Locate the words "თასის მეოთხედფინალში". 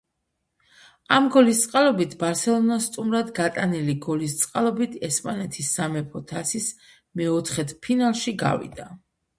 6.35-8.37